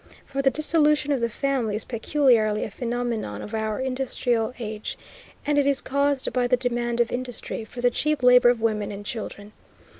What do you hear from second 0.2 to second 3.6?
For the dissolution of the family is peculiarly a phenomenon of